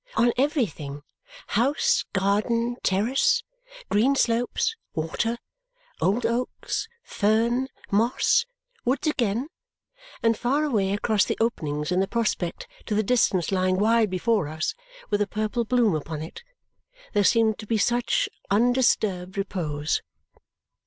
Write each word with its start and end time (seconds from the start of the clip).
On 0.15 0.33
everything, 0.35 1.03
house, 1.45 2.05
garden, 2.11 2.75
terrace, 2.81 3.43
green 3.89 4.15
slopes, 4.15 4.75
water, 4.95 5.37
old 6.01 6.25
oaks, 6.25 6.87
fern, 7.03 7.67
moss, 7.91 8.47
woods 8.83 9.05
again, 9.05 9.47
and 10.23 10.35
far 10.35 10.63
away 10.63 10.91
across 10.91 11.23
the 11.23 11.37
openings 11.39 11.91
in 11.91 11.99
the 11.99 12.07
prospect 12.07 12.67
to 12.87 12.95
the 12.95 13.03
distance 13.03 13.51
lying 13.51 13.77
wide 13.77 14.09
before 14.09 14.47
us 14.47 14.73
with 15.11 15.21
a 15.21 15.27
purple 15.27 15.65
bloom 15.65 15.93
upon 15.93 16.23
it, 16.23 16.41
there 17.13 17.23
seemed 17.23 17.59
to 17.59 17.67
be 17.67 17.77
such 17.77 18.27
undisturbed 18.49 19.37
repose. 19.37 20.01